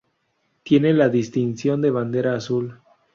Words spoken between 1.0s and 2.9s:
distinción de bandera azul.